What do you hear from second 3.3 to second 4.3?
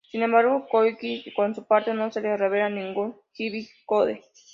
Digi-Code.